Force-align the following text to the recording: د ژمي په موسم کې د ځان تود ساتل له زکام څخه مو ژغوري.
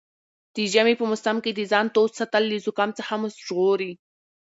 د 0.55 0.57
ژمي 0.73 0.93
په 0.99 1.05
موسم 1.11 1.37
کې 1.43 1.51
د 1.53 1.61
ځان 1.71 1.85
تود 1.95 2.11
ساتل 2.19 2.43
له 2.51 2.57
زکام 2.65 2.89
څخه 2.99 3.13
مو 3.21 3.27
ژغوري. 3.45 3.91